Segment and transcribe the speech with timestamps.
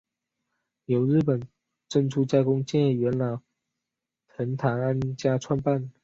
[0.85, 1.39] 由日本
[1.87, 3.39] 珍珠加工界元老
[4.29, 5.91] 藤堂安家创办。